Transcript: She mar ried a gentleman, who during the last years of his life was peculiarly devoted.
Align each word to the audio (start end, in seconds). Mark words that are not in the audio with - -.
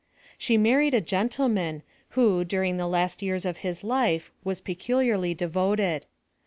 She 0.39 0.57
mar 0.57 0.79
ried 0.79 0.95
a 0.95 0.99
gentleman, 0.99 1.83
who 2.17 2.43
during 2.43 2.77
the 2.77 2.87
last 2.87 3.21
years 3.21 3.45
of 3.45 3.57
his 3.57 3.83
life 3.83 4.31
was 4.43 4.59
peculiarly 4.59 5.35
devoted. 5.35 6.07